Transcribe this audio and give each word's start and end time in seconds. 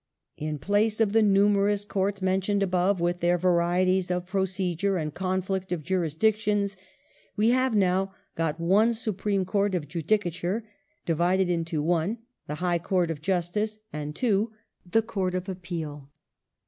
In 0.35 0.57
place 0.57 0.99
of 0.99 1.13
the 1.13 1.21
numerous 1.21 1.85
Courts 1.85 2.23
mentioned 2.23 2.63
above, 2.63 2.99
with 2.99 3.19
their 3.19 3.37
varieties 3.37 4.09
of 4.09 4.25
procedure 4.25 4.97
and 4.97 5.13
conflict 5.13 5.71
of 5.71 5.83
jurisdictions, 5.83 6.75
we 7.35 7.49
have 7.49 7.75
now 7.75 8.15
got 8.33 8.59
one 8.59 8.95
Supreme 8.95 9.45
Court 9.45 9.75
of 9.75 9.87
Judicature 9.87 10.63
divided 11.05 11.51
into 11.51 11.83
(1) 11.83 12.17
the 12.47 12.55
High 12.55 12.79
Court 12.79 13.11
of 13.11 13.21
Justice 13.21 13.77
and 13.93 14.15
(2) 14.15 14.51
the 14.89 15.03
Court 15.03 15.35
of 15.35 15.47
Appeal. 15.47 16.09